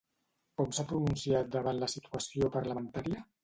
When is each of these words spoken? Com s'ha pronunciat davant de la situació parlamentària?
Com 0.61 0.71
s'ha 0.77 0.85
pronunciat 0.93 1.53
davant 1.59 1.77
de 1.79 1.87
la 1.87 1.93
situació 1.97 2.53
parlamentària? 2.61 3.25